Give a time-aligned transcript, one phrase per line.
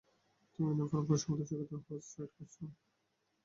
[0.53, 2.55] তুমি ইউনিফর্ম পরে সমুদ্র সৈকতে হর্স-রাইড করছ?